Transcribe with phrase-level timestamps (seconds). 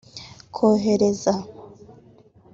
[0.55, 1.31] kohereza